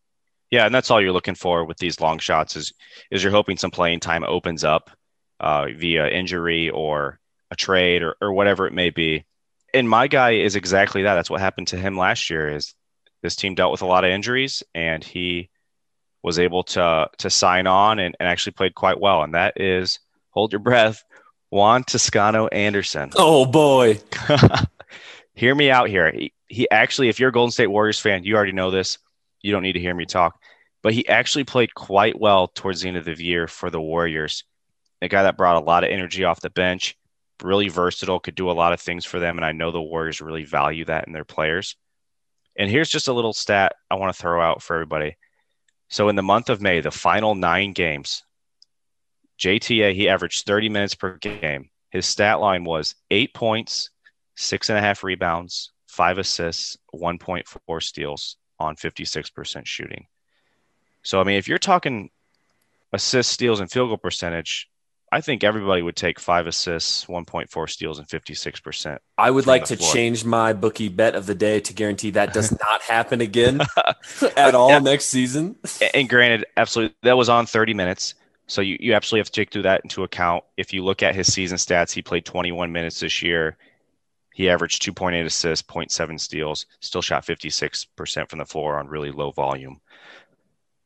[0.51, 2.73] Yeah, and that's all you're looking for with these long shots is
[3.11, 4.91] is you're hoping some playing time opens up
[5.39, 7.19] uh, via injury or
[7.51, 9.25] a trade or, or whatever it may be.
[9.73, 11.15] And my guy is exactly that.
[11.15, 12.49] That's what happened to him last year.
[12.49, 12.73] Is
[13.21, 15.49] this team dealt with a lot of injuries and he
[16.25, 19.23] was able to to sign on and, and actually played quite well.
[19.23, 19.99] And that is
[20.31, 21.03] hold your breath,
[21.49, 23.11] Juan Toscano Anderson.
[23.15, 23.99] Oh boy.
[25.35, 26.11] hear me out here.
[26.11, 28.97] He, he actually, if you're a Golden State Warriors fan, you already know this.
[29.41, 30.39] You don't need to hear me talk.
[30.83, 34.43] But he actually played quite well towards the end of the year for the Warriors.
[35.01, 36.95] A guy that brought a lot of energy off the bench,
[37.43, 39.37] really versatile, could do a lot of things for them.
[39.37, 41.75] And I know the Warriors really value that in their players.
[42.55, 45.17] And here's just a little stat I want to throw out for everybody.
[45.89, 48.23] So in the month of May, the final nine games,
[49.39, 51.69] JTA, he averaged 30 minutes per game.
[51.89, 53.89] His stat line was eight points,
[54.35, 60.07] six and a half rebounds, five assists, 1.4 steals on 56% shooting.
[61.03, 62.09] So, I mean, if you're talking
[62.91, 64.69] assists, steals, and field goal percentage,
[65.11, 68.97] I think everybody would take five assists, 1.4 steals, and 56%.
[69.17, 69.93] I would like to floor.
[69.93, 73.61] change MyBookie bet of the day to guarantee that does not happen again
[74.35, 74.79] at all yeah.
[74.79, 75.55] next season.
[75.93, 78.15] And granted, absolutely, that was on 30 minutes.
[78.47, 80.43] So you, you absolutely have to take through that into account.
[80.57, 83.57] If you look at his season stats, he played 21 minutes this year.
[84.35, 89.31] He averaged 2.8 assists, 0.7 steals, still shot 56% from the floor on really low
[89.31, 89.79] volume.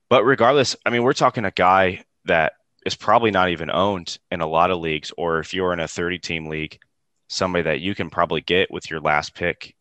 [0.08, 2.54] But regardless, I mean, we're talking a guy that
[2.86, 5.88] is probably not even owned in a lot of leagues, or if you're in a
[5.88, 6.80] 30 team league,
[7.28, 9.76] somebody that you can probably get with your last pick,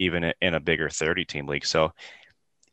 [0.00, 1.66] even in a bigger 30 team league.
[1.66, 1.92] So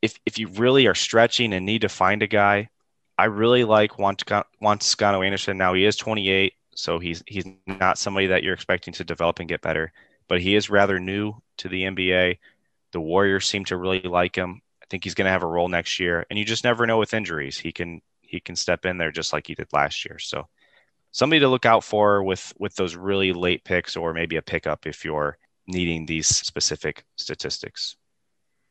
[0.01, 2.69] if, if you really are stretching and need to find a guy,
[3.15, 5.59] I really like Juan Toscano Anderson.
[5.59, 9.47] Now he is 28, so he's he's not somebody that you're expecting to develop and
[9.47, 9.93] get better,
[10.27, 12.37] but he is rather new to the NBA.
[12.91, 14.61] The Warriors seem to really like him.
[14.81, 16.99] I think he's going to have a role next year, and you just never know
[16.99, 17.57] with injuries.
[17.57, 20.19] He can he can step in there just like he did last year.
[20.19, 20.47] So
[21.11, 24.85] somebody to look out for with with those really late picks or maybe a pickup
[24.85, 27.95] if you're needing these specific statistics.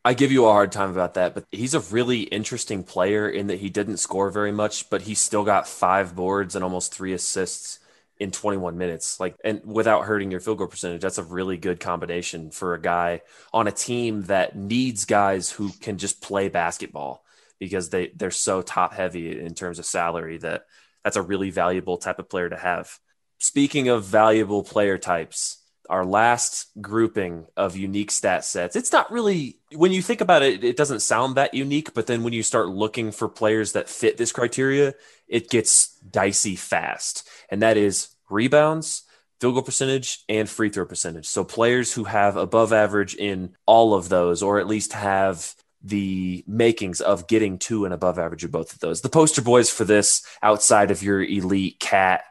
[0.05, 3.47] I give you a hard time about that, but he's a really interesting player in
[3.47, 7.15] that he didn't score very much, but he still got five boards and almost three
[7.15, 7.79] assists
[8.19, 9.19] in 21 minutes.
[9.19, 12.81] Like, and without hurting your field goal percentage, that's a really good combination for a
[12.81, 13.23] guy
[13.53, 17.25] on a team that needs guys who can just play basketball
[17.59, 20.65] because they they're so top heavy in terms of salary that
[21.03, 22.99] that's a really valuable type of player to have.
[23.39, 25.59] Speaking of valuable player types,
[25.91, 28.77] our last grouping of unique stat sets.
[28.77, 32.23] It's not really when you think about it, it doesn't sound that unique, but then
[32.23, 34.95] when you start looking for players that fit this criteria,
[35.29, 37.29] it gets dicey fast.
[37.51, 39.03] And that is rebounds,
[39.41, 41.27] field goal percentage, and free throw percentage.
[41.27, 46.43] So players who have above average in all of those, or at least have the
[46.47, 49.03] makings of getting to an above average of both of those.
[49.03, 52.25] The poster boys for this, outside of your elite cat,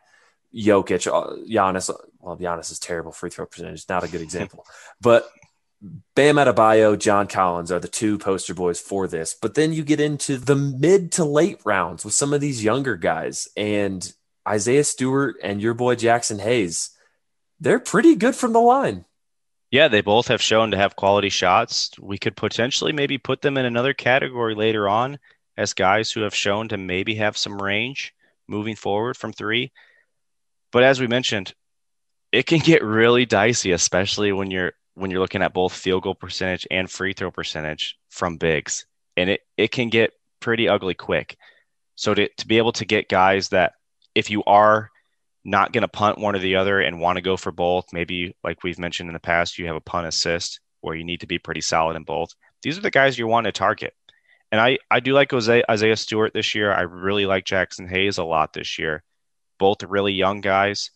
[0.54, 1.92] Jokic, uh, Giannis.
[2.24, 4.66] Well, Giannis is terrible free throw percentage, not a good example.
[5.02, 5.30] but
[6.16, 9.36] Bam Adebayo, John Collins are the two poster boys for this.
[9.40, 12.96] But then you get into the mid to late rounds with some of these younger
[12.96, 14.10] guys and
[14.48, 16.92] Isaiah Stewart and your boy Jaxson Hayes.
[17.60, 19.04] They're pretty good from the line.
[19.70, 21.92] Yeah, they both have shown to have quality shots.
[22.00, 25.18] We could potentially maybe put them in another category later on
[25.58, 28.14] as guys who have shown to maybe have some range
[28.48, 29.74] moving forward from three.
[30.72, 31.54] But as we mentioned,
[32.34, 36.16] it can get really dicey, especially when you're when you're looking at both field goal
[36.16, 38.86] percentage and free throw percentage from bigs.
[39.16, 41.38] And it, it can get pretty ugly quick.
[41.96, 43.74] So to, to be able to get guys that
[44.14, 44.90] if you are
[45.44, 48.36] not going to punt one or the other and want to go for both, maybe
[48.44, 51.28] like we've mentioned in the past, you have a punt assist where you need to
[51.28, 52.30] be pretty solid in both.
[52.62, 53.94] These are the guys you want to target.
[54.52, 56.72] And I, I do like Isaiah, Isaiah Stewart this year.
[56.72, 59.04] I really like Jaxson Hayes a lot this year.
[59.60, 60.92] Both really young guys.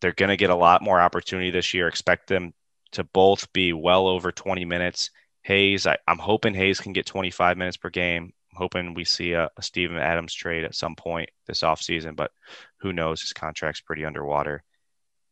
[0.00, 1.88] They're going to get a lot more opportunity this year.
[1.88, 2.52] Expect them
[2.92, 5.10] to both be well over 20 minutes.
[5.42, 8.32] Hayes, I, am hoping Hayes can get 25 minutes per game.
[8.52, 12.32] I'm hoping we see a, a Steven Adams trade at some point this offseason, but
[12.80, 13.20] who knows?
[13.20, 14.62] His contract's pretty underwater.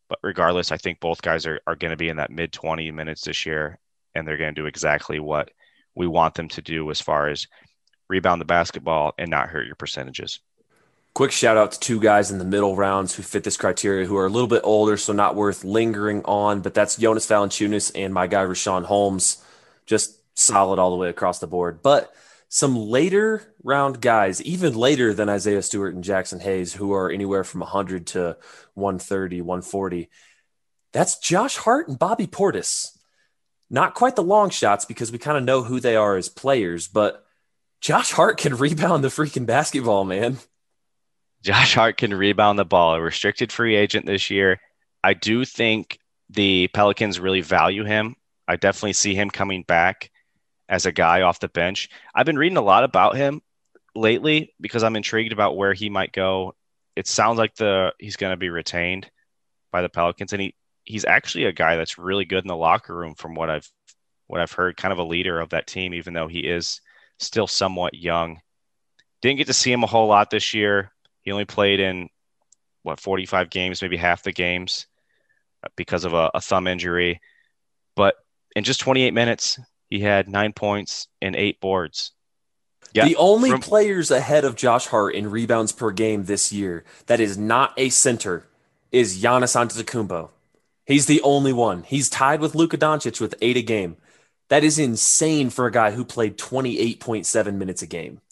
[0.09, 2.91] But regardless, I think both guys are, are going to be in that mid 20
[2.91, 3.79] minutes this year,
[4.15, 5.51] and they're going to do exactly what
[5.95, 7.47] we want them to do as far as
[8.09, 10.41] rebound the basketball and not hurt your percentages.
[11.15, 14.17] Quick shout out to two guys in the middle rounds who fit this criteria, who
[14.17, 16.61] are a little bit older, so not worth lingering on.
[16.61, 19.43] But that's Jonas Valanciunas and my guy Richaun Holmes,
[19.85, 21.83] just solid all the way across the board.
[21.83, 22.13] But
[22.49, 27.45] some later round guys, even later than Isaiah Stewart and Jaxson Hayes, who are anywhere
[27.45, 28.37] from 100 to
[28.75, 30.09] 130, 140.
[30.93, 32.97] That's Josh Hart and Bobby Portis.
[33.71, 36.89] Not quite the long shots because we kind of know who they are as players,
[36.89, 37.25] but
[37.81, 40.39] Josh Hart can rebound the freaking basketball, man.
[41.49, 42.95] Josh Hart can rebound the ball.
[42.95, 44.61] A restricted free agent this year.
[45.03, 48.17] I do think the Pelicans really value him.
[48.47, 50.11] I definitely see him coming back
[50.69, 51.89] as a guy off the bench.
[52.15, 53.41] I've been reading a lot about him
[53.95, 56.55] lately because I'm intrigued about where he might go.
[56.97, 59.11] It sounds like the he's going to be retained
[59.73, 62.95] by the Pelicans, and he he's actually a guy that's really good in the locker
[62.95, 63.73] room from what I've
[64.27, 64.77] what I've heard.
[64.77, 66.83] Kind of a leader of that team, even though he is
[67.19, 68.43] still somewhat young.
[69.23, 70.93] Didn't get to see him a whole lot this year.
[71.29, 72.09] He only played in
[72.85, 74.87] what 45 games, maybe half the games
[75.63, 77.21] uh, because of a, a thumb injury.
[77.95, 78.15] But
[78.57, 79.61] in just 28 minutes,
[79.91, 82.13] he had nine points and eight boards.
[82.95, 86.87] Yeah, the only from- players ahead of Josh Hart in rebounds per game this year
[87.09, 88.47] that is not a center
[88.91, 90.31] is Giannis Antetokounmpo.
[90.87, 91.83] He's the only one.
[91.83, 93.99] He's tied with Luka Doncic with eight a game.
[94.49, 98.23] That is insane for a guy who played 28.7 minutes a game.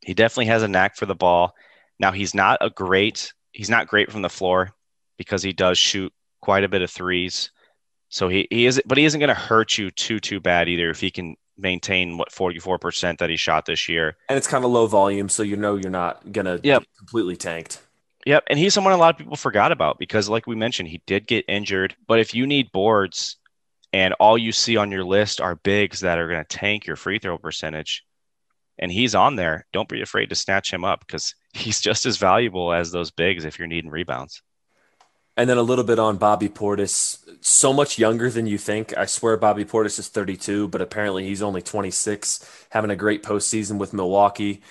[0.00, 1.54] He definitely has a knack for the ball.
[1.98, 4.72] Now he's not a great he's not great from the floor
[5.16, 7.50] because he does shoot quite a bit of threes.
[8.08, 10.90] So he, he is but he isn't going to hurt you too too bad either
[10.90, 14.16] if he can maintain what 44% that he shot this year.
[14.28, 16.84] And it's kind of low volume so you know you're not going to yep.
[16.98, 17.80] completely tanked.
[18.26, 21.00] Yep, and he's someone a lot of people forgot about because like we mentioned he
[21.06, 23.36] did get injured, but if you need boards
[23.92, 26.96] and all you see on your list are bigs that are going to tank your
[26.96, 28.04] free throw percentage,
[28.78, 32.16] and he's on there, don't be afraid to snatch him up because he's just as
[32.16, 34.42] valuable as those bigs if you're needing rebounds.
[35.36, 37.18] And then a little bit on Bobby Portis.
[37.42, 38.96] So much younger than you think.
[38.96, 43.78] I swear Bobby Portis is 32, but apparently he's only 26, having a great postseason
[43.78, 44.62] with Milwaukee.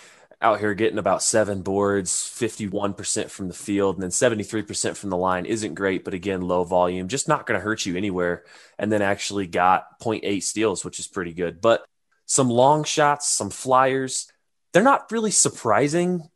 [0.41, 5.17] Out here getting about seven boards, 51% from the field, and then 73% from the
[5.17, 8.43] line isn't great, but again, low volume, just not going to hurt you anywhere.
[8.78, 11.62] And then actually got 0.8 steals, which is pretty good.
[11.62, 11.86] But
[12.26, 14.32] some long shots, some flyers.
[14.74, 16.30] They're not really surprising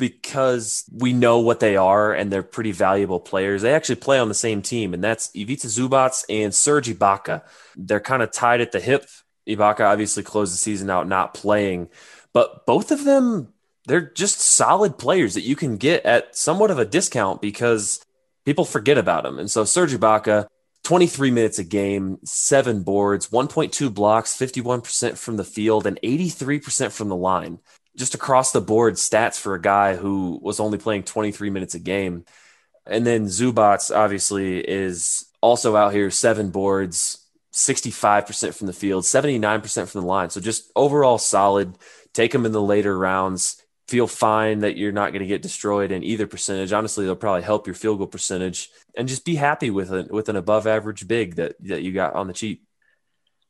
[0.00, 3.62] because we know what they are and they're pretty valuable players.
[3.62, 7.42] They actually play on the same team, and that's Ivica Zubac and Serge Ibaka.
[7.76, 9.06] They're kind of tied at the hip.
[9.46, 11.88] Ibaka obviously closed the season out not playing,
[12.32, 13.52] but both of them,
[13.86, 18.04] they're just solid players that you can get at somewhat of a discount because
[18.44, 19.38] people forget about them.
[19.38, 20.46] And so Serge Ibaka,
[20.82, 27.08] 23 minutes a game, seven boards, 1.2 blocks, 51% from the field, and 83% from
[27.08, 27.58] the line.
[27.96, 31.80] Just across the board stats for a guy who was only playing 23 minutes a
[31.80, 32.24] game.
[32.86, 39.88] And then Zubac obviously is also out here, seven boards, 65% from the field, 79%
[39.88, 40.30] from the line.
[40.30, 41.76] So just overall solid.
[42.12, 45.90] Take them in the later rounds feel fine that you're not going to get destroyed
[45.90, 46.72] in either percentage.
[46.72, 50.28] Honestly, they'll probably help your field goal percentage and just be happy with it with
[50.28, 52.62] an above average big that that you got on the cheap.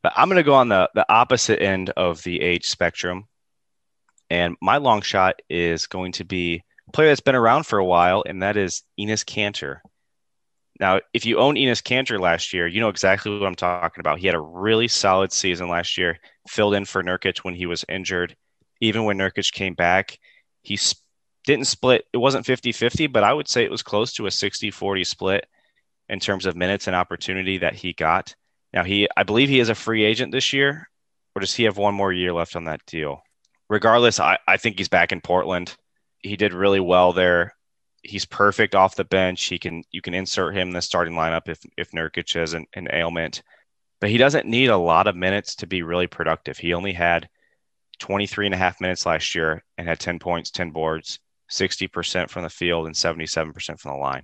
[0.03, 3.29] But I'm going to go on the the opposite end of the age spectrum,
[4.31, 7.85] and my long shot is going to be a player that's been around for a
[7.85, 9.81] while, and that is Enes Kanter.
[10.79, 14.19] Now, if you own Enes Kanter last year, you know exactly what I'm talking about.
[14.19, 17.85] He had a really solid season last year, filled in for Nurkic when he was
[17.89, 18.35] injured.
[18.81, 20.19] Even when Nurkic came back,
[20.63, 21.03] he sp-
[21.45, 22.07] didn't split.
[22.13, 25.05] It wasn't 50 50, but I would say it was close to a 60 40
[25.05, 25.47] split
[26.09, 28.35] in terms of minutes and opportunity that he got.
[28.73, 30.89] Now, he, I believe he is a free agent this year,
[31.35, 33.23] or does he have one more year left on that deal?
[33.71, 35.75] Regardless, I, I think he's back in Portland.
[36.19, 37.55] He did really well there
[38.03, 39.45] he's perfect off the bench.
[39.45, 42.67] He can you can insert him in the starting lineup if if Nurkic has an,
[42.75, 43.43] an ailment,
[44.01, 46.59] but he doesn't need a lot of minutes to be really productive.
[46.59, 47.29] He only had
[47.99, 51.19] 23 and a half minutes last year and had 10 points, 10 boards,
[51.51, 54.23] 60% from the field and 77% from the line.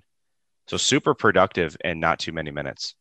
[0.66, 2.94] So super productive and not too many minutes.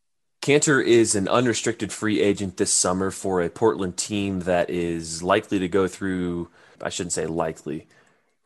[0.46, 5.58] Kanter is an unrestricted free agent this summer for a Portland team that is likely
[5.58, 7.88] to go through, I shouldn't say likely,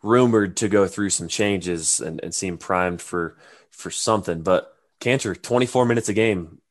[0.01, 3.35] rumored to go through some changes and, and seem primed for
[3.71, 4.43] for something.
[4.43, 6.61] But Kanter, 24 minutes a game,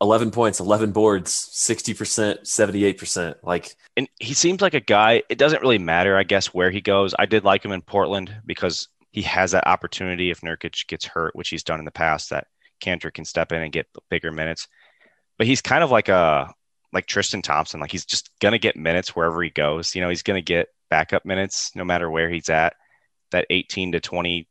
[0.00, 3.34] 11 points, 11 boards, 60%, 78%.
[3.42, 6.80] Like, and he seems like a guy, it doesn't really matter, I guess, where he
[6.80, 7.14] goes.
[7.18, 11.36] I did like him in Portland because he has that opportunity if Nurkic gets hurt,
[11.36, 12.46] which he's done in the past, that
[12.80, 14.68] Kanter can step in and get bigger minutes.
[15.38, 16.52] But he's kind of like a
[16.92, 17.80] like Tristan Thompson.
[17.80, 19.94] Like he's just gonna get minutes wherever he goes.
[19.94, 22.74] You know, he's gonna get backup minutes no matter where he's at.
[23.30, 24.48] That 18 to 20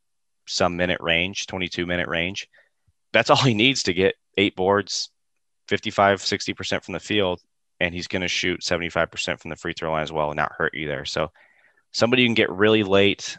[0.48, 2.48] some minute range, 22 minute range.
[3.14, 5.10] That's all he needs to get eight boards,
[5.68, 7.42] 55, 60% from the field,
[7.80, 10.54] and he's going to shoot 75% from the free throw line as well and not
[10.54, 11.06] hurt you there.
[11.06, 11.32] So
[11.92, 13.38] somebody you can get really late.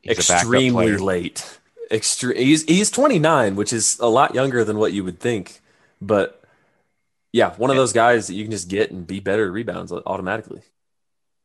[0.00, 1.58] He's extremely late.
[1.90, 5.60] Extre- he's, he's 29, which is a lot younger than what you would think.
[6.00, 6.41] But
[7.32, 9.92] yeah, one of those guys that you can just get and be better at rebounds
[9.92, 10.62] automatically.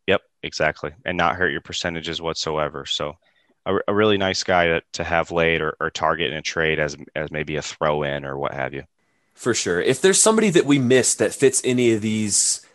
[0.08, 0.92] Yep, exactly.
[1.06, 2.86] And not hurt your percentages whatsoever.
[2.86, 3.18] So
[3.66, 6.80] a, a really nice guy to, to have late or, or target in a trade
[6.80, 8.84] as, as maybe a throw in or what have you
[9.38, 9.80] for sure.
[9.80, 12.66] If there's somebody that we missed that fits any of these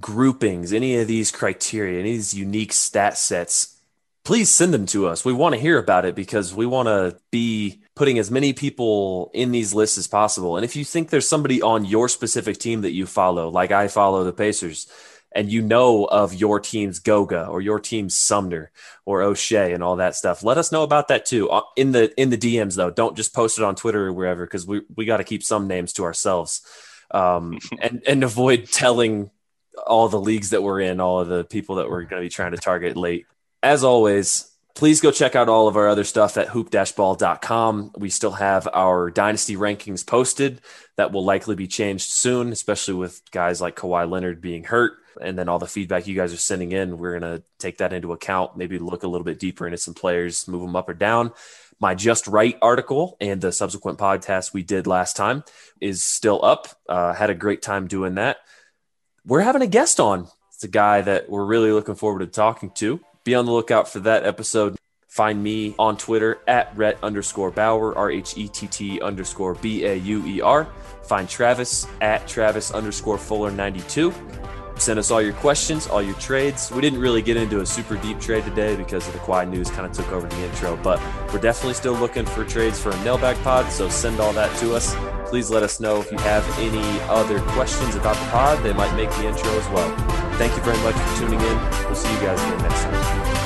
[0.00, 3.76] groupings, any of these criteria, any of these unique stat sets,
[4.24, 5.24] please send them to us.
[5.24, 9.28] We want to hear about it because we want to be putting as many people
[9.34, 10.56] in these lists as possible.
[10.56, 13.88] And if you think there's somebody on your specific team that you follow, like I
[13.88, 14.86] follow the Pacers,
[15.32, 18.70] and you know of your team's Goga or your team's Sumner
[19.04, 21.50] or Oshae and all that stuff, let us know about that too.
[21.50, 24.46] Uh, in the in the DMs though, don't just post it on Twitter or wherever
[24.46, 26.62] because we we got to keep some names to ourselves,
[27.10, 29.30] um, and and avoid telling
[29.86, 32.30] all the leagues that we're in, all of the people that we're going to be
[32.30, 33.26] trying to target late.
[33.60, 34.48] As always,
[34.78, 37.90] please go check out all of our other stuff at hoop-ball.com.
[37.98, 40.60] We still have our dynasty rankings posted
[40.96, 45.38] that will likely be changed soon, especially with guys like Kawhi Leonard being hurt and
[45.38, 48.12] then all the feedback you guys are sending in, we're going to take that into
[48.12, 51.32] account, maybe look a little bit deeper into some players, move them up or down.
[51.80, 55.44] My Just Right article and the subsequent podcast we did last time
[55.80, 56.68] is still up.
[56.88, 58.38] Uh, had a great time doing that.
[59.24, 60.28] We're having a guest on.
[60.54, 63.00] It's a guy that we're really looking forward to talking to.
[63.28, 64.78] Be on the lookout for that episode.
[65.06, 69.84] Find me on Twitter at Rhett underscore Bauer, R H E T T underscore B
[69.84, 70.66] A U E R.
[71.02, 74.14] Find Travis at Travis underscore Fuller 92.
[74.78, 76.70] Send us all your questions, all your trades.
[76.70, 79.70] We didn't really get into a super deep trade today because of the Kawhi news
[79.70, 80.98] kind of took over the intro, but
[81.30, 83.70] we're definitely still looking for trades for a mailbag pod.
[83.70, 84.94] So send all that to us.
[85.28, 88.62] Please let us know if you have any other questions about the pod.
[88.62, 89.94] They might make the intro as well.
[90.38, 91.56] Thank you very much for tuning in.
[91.84, 93.38] We'll see you guys again next time.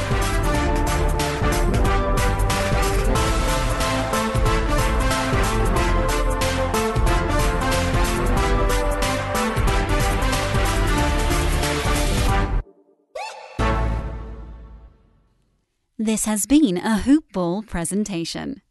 [15.98, 18.62] This has been a Hoop Ball presentation.